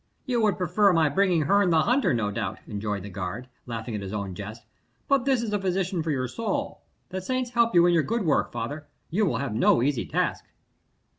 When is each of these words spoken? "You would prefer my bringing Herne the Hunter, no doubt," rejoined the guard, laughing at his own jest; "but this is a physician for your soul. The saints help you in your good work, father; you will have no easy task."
"You 0.25 0.41
would 0.41 0.57
prefer 0.57 0.91
my 0.93 1.09
bringing 1.09 1.43
Herne 1.43 1.69
the 1.69 1.83
Hunter, 1.83 2.11
no 2.11 2.31
doubt," 2.31 2.57
rejoined 2.65 3.05
the 3.05 3.09
guard, 3.11 3.47
laughing 3.67 3.93
at 3.93 4.01
his 4.01 4.13
own 4.13 4.33
jest; 4.33 4.63
"but 5.07 5.25
this 5.25 5.43
is 5.43 5.53
a 5.53 5.59
physician 5.61 6.01
for 6.01 6.09
your 6.09 6.27
soul. 6.27 6.81
The 7.09 7.21
saints 7.21 7.51
help 7.51 7.75
you 7.75 7.85
in 7.85 7.93
your 7.93 8.01
good 8.01 8.25
work, 8.25 8.51
father; 8.51 8.87
you 9.11 9.27
will 9.27 9.37
have 9.37 9.53
no 9.53 9.83
easy 9.83 10.07
task." 10.07 10.43